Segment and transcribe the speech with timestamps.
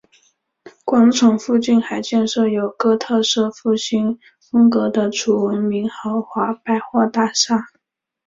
[0.83, 4.17] 广场附近还建设有哥特式复兴
[4.49, 7.67] 风格的楚闻明豪华百货大厦。